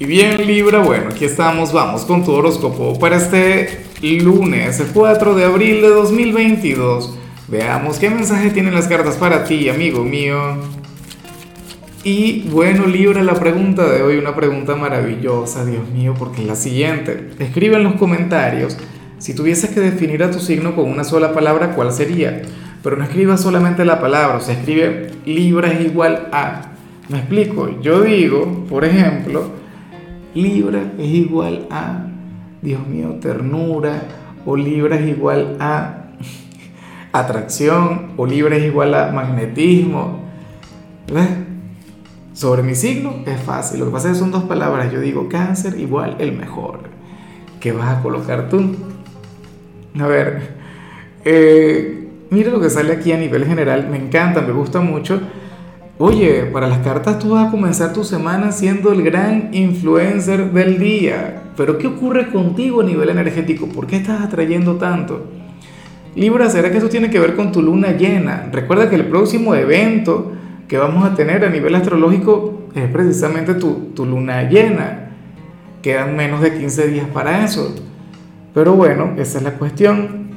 [0.00, 5.34] Y bien Libra, bueno, aquí estamos, vamos con tu horóscopo para este lunes, el 4
[5.34, 7.18] de abril de 2022.
[7.48, 10.38] Veamos qué mensaje tienen las cartas para ti, amigo mío.
[12.04, 16.54] Y bueno Libra, la pregunta de hoy, una pregunta maravillosa, Dios mío, porque es la
[16.54, 17.30] siguiente.
[17.40, 18.76] Escribe en los comentarios,
[19.18, 22.42] si tuvieses que definir a tu signo con una sola palabra, ¿cuál sería?
[22.84, 26.70] Pero no escribas solamente la palabra, o sea, escribe Libra es igual a.
[27.08, 29.58] Me explico, yo digo, por ejemplo,
[30.42, 32.06] Libra es igual a,
[32.62, 34.02] Dios mío, ternura,
[34.46, 36.12] o Libra es igual a
[37.12, 40.20] atracción, o Libra es igual a magnetismo.
[41.12, 41.28] ¿Ves?
[42.34, 44.92] Sobre mi signo es fácil, lo que pasa es que son dos palabras.
[44.92, 46.82] Yo digo cáncer igual el mejor.
[47.58, 48.76] ¿Qué vas a colocar tú?
[49.98, 50.54] A ver,
[51.24, 55.20] eh, mira lo que sale aquí a nivel general, me encanta, me gusta mucho
[56.00, 60.78] Oye, para las cartas tú vas a comenzar tu semana siendo el gran influencer del
[60.78, 61.42] día.
[61.56, 63.68] Pero ¿qué ocurre contigo a nivel energético?
[63.68, 65.26] ¿Por qué estás atrayendo tanto?
[66.14, 68.48] Libra, ¿será que eso tiene que ver con tu luna llena?
[68.52, 70.30] Recuerda que el próximo evento
[70.68, 75.10] que vamos a tener a nivel astrológico es precisamente tu, tu luna llena.
[75.82, 77.74] Quedan menos de 15 días para eso.
[78.54, 80.28] Pero bueno, esa es la cuestión.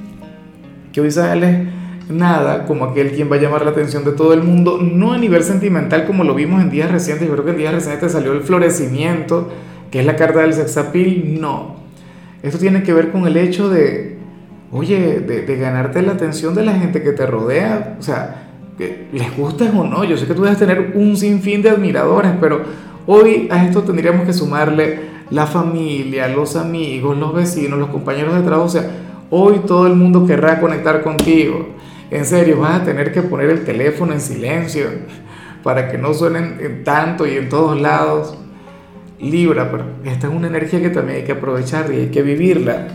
[0.91, 1.80] Que hoy sale
[2.11, 5.17] nada como aquel quien va a llamar la atención de todo el mundo, no a
[5.17, 8.33] nivel sentimental como lo vimos en días recientes, yo creo que en días recientes salió
[8.33, 9.49] el florecimiento,
[9.89, 11.75] que es la carta del sexapil, no.
[12.43, 14.17] Esto tiene que ver con el hecho de,
[14.71, 19.35] oye, de, ganarte la atención de la gente que te rodea, o sea, que les
[19.37, 22.61] gustes o no, yo sé que tú debes tener un sinfín de admiradores, pero
[23.05, 28.41] hoy a esto tendríamos que sumarle la familia, los amigos, los vecinos, los compañeros de
[28.41, 28.89] trabajo, o sea,
[29.29, 31.67] hoy todo el mundo querrá conectar contigo.
[32.11, 34.87] En serio, vas a tener que poner el teléfono en silencio
[35.63, 38.37] para que no suenen tanto y en todos lados.
[39.19, 42.87] Libra, pero esta es una energía que también hay que aprovechar y hay que vivirla.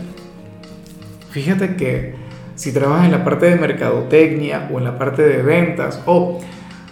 [1.31, 2.13] Fíjate que
[2.55, 6.39] si trabajas en la parte de mercadotecnia o en la parte de ventas, o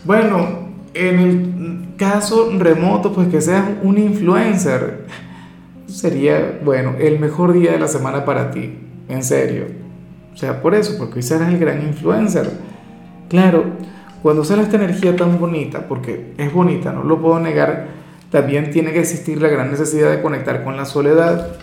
[0.04, 5.06] bueno, en el caso remoto, pues que seas un influencer,
[5.88, 9.85] sería, bueno, el mejor día de la semana para ti, en serio.
[10.36, 12.52] O sea, por eso, porque hoy serás el gran influencer.
[13.30, 13.64] Claro,
[14.22, 17.88] cuando sale esta energía tan bonita, porque es bonita, no lo puedo negar,
[18.30, 21.56] también tiene que existir la gran necesidad de conectar con la soledad.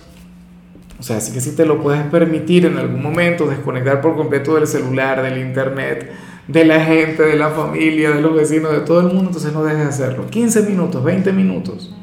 [0.99, 4.55] O sea, así que si te lo puedes permitir en algún momento, desconectar por completo
[4.55, 6.11] del celular, del internet,
[6.49, 9.63] de la gente, de la familia, de los vecinos, de todo el mundo, entonces no
[9.65, 10.27] dejes de hacerlo.
[10.29, 11.95] 15 minutos, 20 minutos.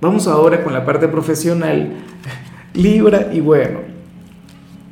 [0.00, 1.98] Vamos ahora con la parte profesional.
[2.74, 3.80] Libra y bueno,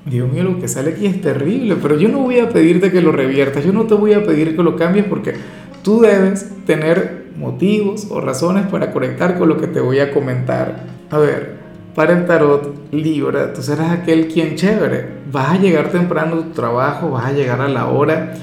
[0.05, 3.01] Dios mío, lo que sale aquí es terrible, pero yo no voy a pedirte que
[3.01, 5.35] lo reviertas, yo no te voy a pedir que lo cambies porque
[5.83, 10.85] tú debes tener motivos o razones para conectar con lo que te voy a comentar.
[11.11, 11.57] A ver,
[11.95, 16.51] para el tarot Libra, tú serás aquel quien chévere, vas a llegar temprano a tu
[16.51, 18.35] trabajo, vas a llegar a la hora,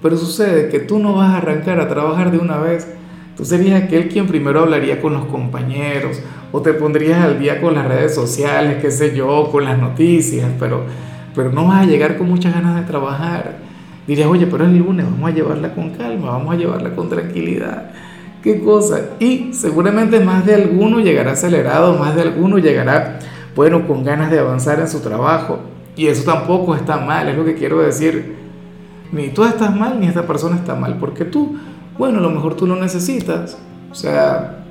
[0.00, 2.86] pero sucede que tú no vas a arrancar a trabajar de una vez.
[3.38, 6.20] Tú serías aquel quien primero hablaría con los compañeros
[6.52, 10.50] o te pondrías al día con las redes sociales, qué sé yo, con las noticias,
[10.58, 10.84] pero
[11.38, 13.58] pero no vas a llegar con muchas ganas de trabajar.
[14.08, 17.92] Dirías, oye, pero es lunes, vamos a llevarla con calma, vamos a llevarla con tranquilidad.
[18.42, 19.10] ¿Qué cosa?
[19.20, 23.20] Y seguramente más de alguno llegará acelerado, más de alguno llegará,
[23.54, 25.60] bueno, con ganas de avanzar en su trabajo.
[25.94, 28.34] Y eso tampoco está mal, es lo que quiero decir.
[29.12, 31.56] Ni tú estás mal, ni esta persona está mal, porque tú,
[31.98, 33.58] bueno, a lo mejor tú lo necesitas.
[33.90, 34.64] O sea,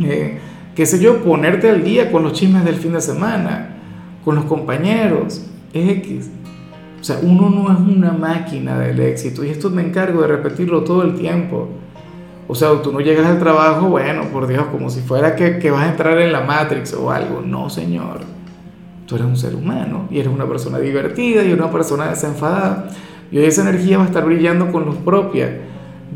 [0.00, 0.38] eh,
[0.74, 3.76] qué sé yo, ponerte al día con los chismes del fin de semana,
[4.24, 6.30] con los compañeros, X.
[7.00, 10.82] O sea, uno no es una máquina del éxito y esto me encargo de repetirlo
[10.82, 11.68] todo el tiempo.
[12.48, 15.70] O sea, tú no llegas al trabajo, bueno, por Dios, como si fuera que, que
[15.70, 17.42] vas a entrar en la Matrix o algo.
[17.44, 18.20] No, señor.
[19.06, 22.88] Tú eres un ser humano y eres una persona divertida y una persona desenfadada.
[23.30, 25.60] Y hoy esa energía va a estar brillando con luz propia.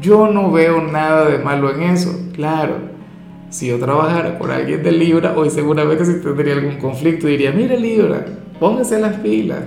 [0.01, 2.77] Yo no veo nada de malo en eso, claro.
[3.51, 7.79] Si yo trabajara con alguien de Libra, hoy seguramente si tendría algún conflicto diría, mire
[7.79, 8.25] Libra,
[8.59, 9.61] póngase las pilas.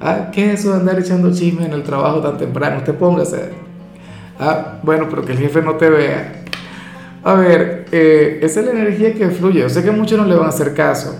[0.00, 2.78] Ah, ¿Qué es eso de andar echando chisme en el trabajo tan temprano?
[2.78, 3.50] Usted póngase.
[4.38, 6.44] Ah, bueno, pero que el jefe no te vea.
[7.22, 9.60] A ver, eh, esa es la energía que fluye.
[9.60, 11.16] Yo sé que muchos no le van a hacer caso.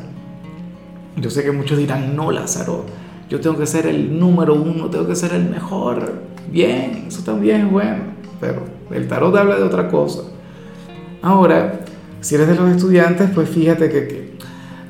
[1.16, 2.84] Yo sé que muchos dirán, no, Lázaro,
[3.30, 6.12] yo tengo que ser el número uno, tengo que ser el mejor.
[6.50, 8.02] Bien, eso también es bueno,
[8.44, 10.23] pero el tarot habla de otra cosa.
[11.23, 11.81] Ahora,
[12.20, 14.37] si eres de los estudiantes, pues fíjate que,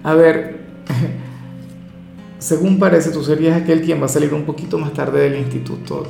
[0.02, 0.60] a ver,
[2.38, 6.04] según parece, tú serías aquel quien va a salir un poquito más tarde del instituto.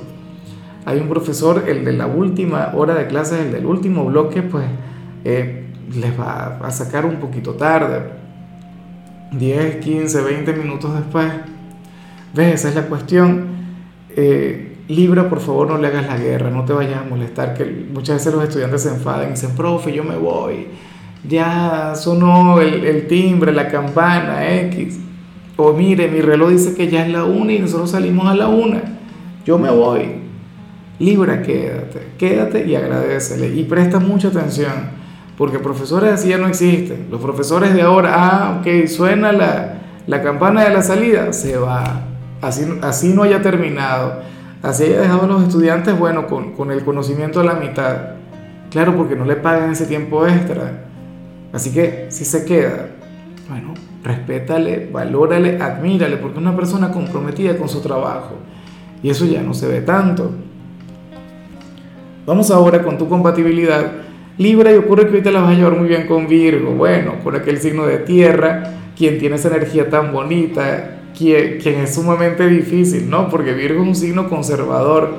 [0.87, 4.65] Hay un profesor, el de la última hora de clases, el del último bloque, pues
[5.25, 8.03] eh, les va a sacar un poquito tarde.
[9.33, 11.33] 10, 15, 20 minutos después.
[12.35, 12.55] ¿Ves?
[12.55, 13.47] Esa es la cuestión.
[14.17, 17.65] Eh, Libra, por favor, no le hagas la guerra, no te vayas a molestar, que
[17.65, 20.67] muchas veces los estudiantes se enfadan y dicen, profe, yo me voy,
[21.27, 25.01] ya sonó el, el timbre, la campana, X.
[25.57, 28.49] O mire, mi reloj dice que ya es la una y nosotros salimos a la
[28.49, 28.83] una.
[29.47, 30.25] Yo me voy.
[30.99, 33.55] Libra, quédate, quédate y agradecele.
[33.55, 35.05] Y presta mucha atención
[35.37, 37.07] porque profesores así ya no existen.
[37.11, 42.03] Los profesores de ahora, ah, ok, suena la, la campana de la salida, se va.
[42.41, 44.23] Así, así no haya terminado.
[44.65, 48.15] Así haya dejado a los estudiantes, bueno, con, con el conocimiento a la mitad.
[48.71, 50.87] Claro, porque no le pagan ese tiempo extra.
[51.53, 52.89] Así que si se queda,
[53.49, 58.37] bueno, respétale, valórale, admírale, porque es una persona comprometida con su trabajo.
[59.03, 60.33] Y eso ya no se ve tanto.
[62.27, 63.93] Vamos ahora con tu compatibilidad
[64.39, 67.21] Libra y ocurre que hoy te la vas a llevar muy bien con Virgo, bueno,
[67.23, 68.65] con aquel signo de tierra,
[68.97, 73.29] quien tiene esa energía tan bonita, quien, es sumamente difícil, ¿no?
[73.29, 75.19] Porque Virgo es un signo conservador,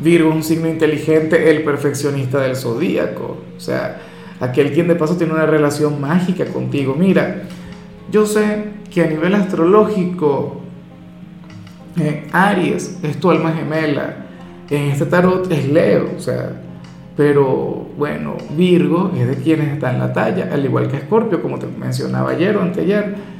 [0.00, 4.00] Virgo es un signo inteligente, el perfeccionista del zodíaco, o sea,
[4.40, 6.94] aquel quien de paso tiene una relación mágica contigo.
[6.98, 7.42] Mira,
[8.10, 10.60] yo sé que a nivel astrológico,
[11.98, 14.26] eh, Aries es tu alma gemela,
[14.70, 16.62] en este tarot es Leo, o sea,
[17.16, 21.58] pero bueno, Virgo es de quienes está en la talla, al igual que Escorpio, como
[21.58, 23.35] te mencionaba ayer o anteayer.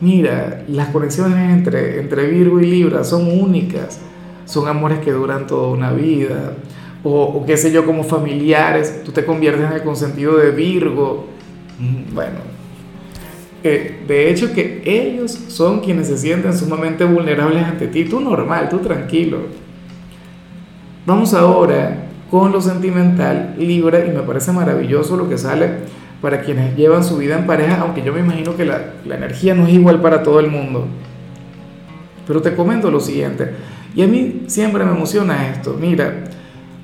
[0.00, 4.00] Mira, las conexiones entre, entre Virgo y Libra son únicas,
[4.44, 6.54] son amores que duran toda una vida,
[7.02, 11.26] o, qué sé yo, como familiares, tú te conviertes en el consentido de Virgo.
[11.78, 12.56] Mm, bueno,
[13.62, 18.78] de hecho que ellos son quienes se sienten sumamente vulnerables ante ti, tú normal, tú
[18.78, 19.38] tranquilo.
[21.04, 25.70] Vamos ahora con lo sentimental Libra y me parece maravilloso lo que sale
[26.20, 29.54] para quienes llevan su vida en pareja, aunque yo me imagino que la, la energía
[29.54, 30.86] no es igual para todo el mundo.
[32.26, 33.52] Pero te comento lo siguiente,
[33.94, 35.76] y a mí siempre me emociona esto.
[35.78, 36.24] Mira,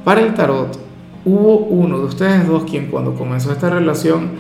[0.05, 0.79] para el tarot
[1.25, 4.31] hubo uno de ustedes dos quien cuando comenzó esta relación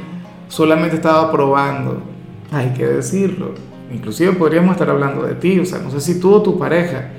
[0.48, 2.02] solamente estaba probando,
[2.50, 3.54] hay que decirlo.
[3.92, 7.10] Inclusive podríamos estar hablando de ti, o sea, no sé si tú o tu pareja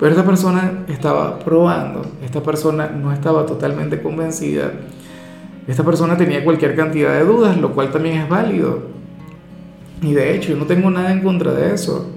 [0.00, 4.72] pero esta persona estaba probando, esta persona no estaba totalmente convencida,
[5.66, 8.90] esta persona tenía cualquier cantidad de dudas, lo cual también es válido.
[10.02, 12.10] Y de hecho, yo no tengo nada en contra de eso.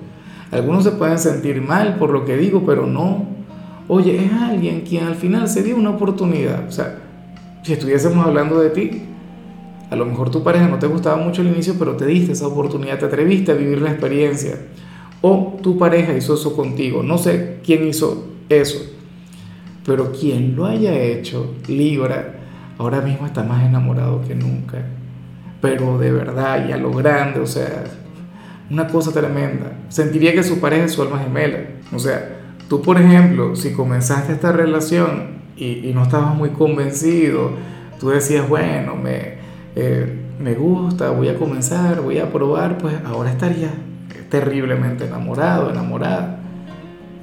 [0.51, 3.25] Algunos se pueden sentir mal por lo que digo, pero no.
[3.87, 6.67] Oye, es alguien quien al final se dio una oportunidad.
[6.67, 6.99] O sea,
[7.63, 9.01] si estuviésemos hablando de ti,
[9.89, 12.47] a lo mejor tu pareja no te gustaba mucho al inicio, pero te diste esa
[12.47, 14.57] oportunidad, te atreviste a vivir la experiencia
[15.23, 17.01] o tu pareja hizo eso contigo.
[17.01, 18.77] No sé quién hizo eso,
[19.85, 22.41] pero quien lo haya hecho, Libra,
[22.77, 24.79] ahora mismo está más enamorado que nunca.
[25.61, 27.85] Pero de verdad y a lo grande, o sea,
[28.69, 29.71] una cosa tremenda.
[29.89, 31.59] Sentiría que su pareja es su alma gemela.
[31.93, 37.51] O sea, tú por ejemplo, si comenzaste esta relación y, no estabas muy convencido,
[37.99, 39.35] tú decías, bueno, me,
[39.75, 43.69] eh, me gusta, voy a comenzar, voy a probar, pues ahora estaría
[44.29, 46.39] terriblemente enamorado, enamorada.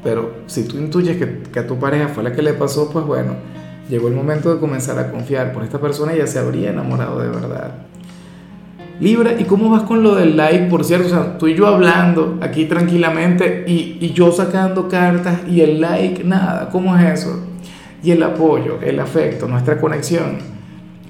[0.02, 3.34] Pero si tú intuyes que, a tu pareja fue la que le pasó, pues bueno,
[3.88, 7.28] llegó el momento de comenzar a confiar por esta persona ya se habría enamorado de
[7.28, 7.72] verdad.
[9.00, 10.66] Libra, ¿y cómo vas con lo del like?
[10.66, 15.38] Por cierto, o sea, tú y yo hablando aquí tranquilamente y, y yo sacando cartas
[15.48, 17.46] y el like, nada, ¿cómo es eso?
[18.02, 20.38] Y el apoyo, el afecto, nuestra conexión,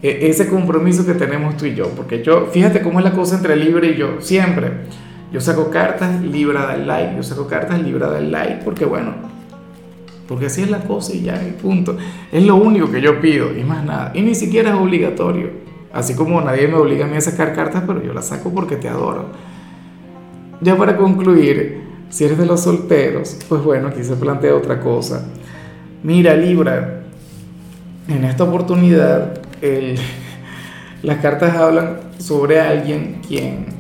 [0.03, 3.37] e, ese compromiso que tenemos tú y yo, porque yo, fíjate cómo es la cosa
[3.37, 4.71] entre Libra y yo, siempre
[5.33, 7.17] yo saco cartas, Libra da el like.
[7.17, 8.65] Yo saco cartas, Libra da el like.
[8.65, 9.15] Porque bueno,
[10.31, 11.99] porque así es la cosa y ya, y punto.
[12.31, 14.13] Es lo único que yo pido y más nada.
[14.15, 15.51] Y ni siquiera es obligatorio.
[15.93, 18.77] Así como nadie me obliga a mí a sacar cartas, pero yo las saco porque
[18.77, 19.31] te adoro.
[20.61, 25.27] Ya para concluir, si eres de los solteros, pues bueno, aquí se plantea otra cosa.
[26.05, 27.03] Mira, Libra,
[28.07, 29.37] en esta oportunidad,
[31.03, 33.80] las cartas hablan sobre alguien quien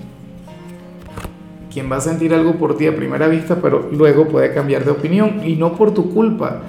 [1.72, 4.90] quien va a sentir algo por ti a primera vista, pero luego puede cambiar de
[4.90, 6.62] opinión y no por tu culpa,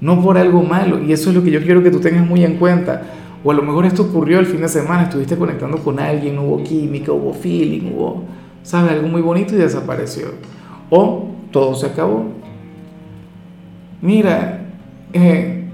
[0.00, 1.02] no por algo malo.
[1.02, 3.02] Y eso es lo que yo quiero que tú tengas muy en cuenta.
[3.42, 6.62] O a lo mejor esto ocurrió el fin de semana, estuviste conectando con alguien, hubo
[6.62, 8.24] química, hubo feeling, hubo,
[8.62, 8.92] ¿sabes?
[8.92, 10.28] Algo muy bonito y desapareció.
[10.90, 12.26] O todo se acabó.
[14.00, 14.66] Mira,
[15.12, 15.64] eh,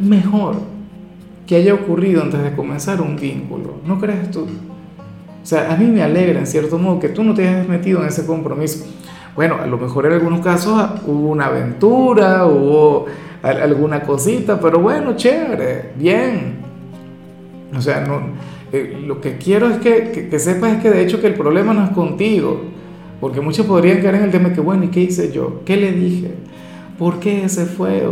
[0.00, 0.56] mejor
[1.46, 4.46] que haya ocurrido antes de comenzar un vínculo, ¿no crees tú?
[5.48, 8.02] O sea, a mí me alegra en cierto modo que tú no te hayas metido
[8.02, 8.84] en ese compromiso.
[9.34, 13.06] Bueno, a lo mejor en algunos casos hubo una aventura, hubo
[13.42, 16.56] alguna cosita, pero bueno, chévere, bien.
[17.74, 18.20] O sea, no,
[18.74, 21.34] eh, lo que quiero es que, que, que, sepas es que de hecho que el
[21.34, 22.64] problema no es contigo,
[23.18, 25.62] porque muchos podrían caer en el tema que, bueno, ¿y qué hice yo?
[25.64, 26.34] ¿Qué le dije?
[26.98, 28.06] ¿Por qué ese fue?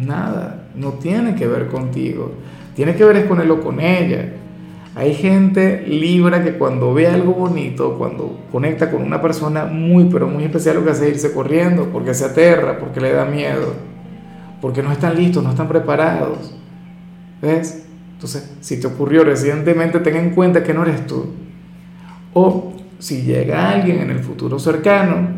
[0.00, 2.32] nada, no tiene que ver contigo,
[2.74, 4.32] tiene que ver es con él o con ella.
[4.96, 10.26] Hay gente libra que cuando ve algo bonito, cuando conecta con una persona muy, pero
[10.26, 13.74] muy especial, lo que hace es irse corriendo, porque se aterra, porque le da miedo,
[14.62, 16.54] porque no están listos, no están preparados.
[17.42, 17.86] ¿Ves?
[18.14, 21.26] Entonces, si te ocurrió recientemente, ten en cuenta que no eres tú.
[22.32, 25.28] O si llega alguien en el futuro cercano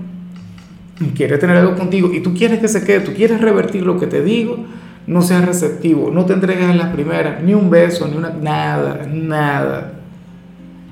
[1.01, 3.99] y quiere tener algo contigo y tú quieres que se quede, tú quieres revertir lo
[3.99, 4.67] que te digo,
[5.09, 9.07] no seas receptivo, no te entregues en las primeras, ni un beso, ni una, nada,
[9.11, 9.95] nada.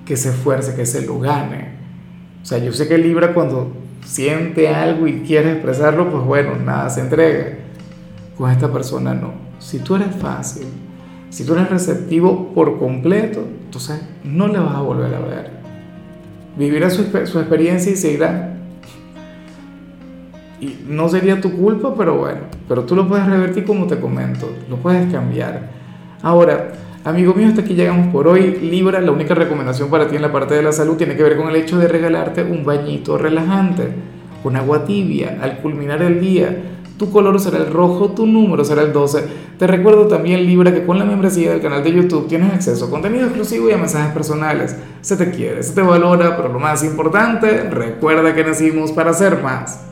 [0.07, 1.73] Que se esfuerce, que se lo gane.
[2.43, 3.73] O sea, yo sé que Libra cuando
[4.07, 7.59] siente algo y quiere expresarlo, pues bueno, nada, se entrega.
[8.39, 9.35] Con esta persona no.
[9.59, 10.67] Si tú eres fácil,
[11.29, 15.51] si tú eres receptivo por completo, entonces no le vas a volver a ver.
[16.57, 18.56] Vivirá su, su experiencia y seguirá
[20.61, 24.51] y no sería tu culpa, pero bueno, pero tú lo puedes revertir como te comento,
[24.71, 25.71] lo puedes cambiar.
[26.23, 26.73] Ahora,
[27.05, 28.59] amigo mío, hasta aquí llegamos por hoy.
[28.63, 31.37] Libra, la única recomendación para ti en la parte de la salud tiene que ver
[31.37, 36.57] con el hecho de regalarte un bañito relajante con agua tibia al culminar el día.
[36.97, 39.25] Tu color será el rojo, tu número será el 12.
[39.59, 42.91] Te recuerdo también, Libra, que con la membresía del canal de YouTube tienes acceso a
[42.91, 44.77] contenido exclusivo y a mensajes personales.
[45.01, 49.43] Se te quiere, se te valora, pero lo más importante, recuerda que nacimos para ser
[49.43, 49.85] más.